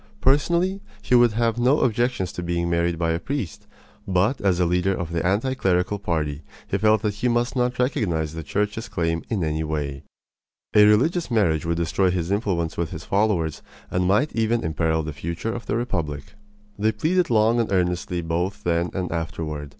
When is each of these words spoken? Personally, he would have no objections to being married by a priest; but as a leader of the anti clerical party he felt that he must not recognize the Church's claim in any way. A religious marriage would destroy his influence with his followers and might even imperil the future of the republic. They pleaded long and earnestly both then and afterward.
Personally, 0.19 0.81
he 1.03 1.13
would 1.13 1.33
have 1.33 1.59
no 1.59 1.81
objections 1.81 2.31
to 2.31 2.41
being 2.41 2.67
married 2.71 2.97
by 2.97 3.11
a 3.11 3.19
priest; 3.19 3.67
but 4.07 4.41
as 4.41 4.59
a 4.59 4.65
leader 4.65 4.95
of 4.95 5.11
the 5.11 5.23
anti 5.23 5.53
clerical 5.53 5.99
party 5.99 6.41
he 6.67 6.79
felt 6.79 7.03
that 7.03 7.13
he 7.13 7.27
must 7.27 7.55
not 7.55 7.77
recognize 7.77 8.33
the 8.33 8.41
Church's 8.41 8.89
claim 8.89 9.23
in 9.29 9.43
any 9.43 9.63
way. 9.63 10.01
A 10.73 10.85
religious 10.85 11.29
marriage 11.29 11.67
would 11.67 11.77
destroy 11.77 12.09
his 12.09 12.31
influence 12.31 12.77
with 12.77 12.89
his 12.89 13.05
followers 13.05 13.61
and 13.91 14.07
might 14.07 14.33
even 14.35 14.63
imperil 14.63 15.03
the 15.03 15.13
future 15.13 15.53
of 15.53 15.67
the 15.67 15.75
republic. 15.77 16.33
They 16.79 16.93
pleaded 16.93 17.29
long 17.29 17.59
and 17.59 17.71
earnestly 17.71 18.23
both 18.23 18.63
then 18.63 18.89
and 18.95 19.11
afterward. 19.11 19.69